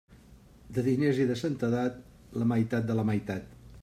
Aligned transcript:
De 0.77 0.83
diners 0.87 1.19
i 1.25 1.27
de 1.31 1.35
santedat, 1.41 1.99
la 2.39 2.47
meitat 2.53 2.89
de 2.89 2.97
la 3.01 3.07
meitat. 3.11 3.55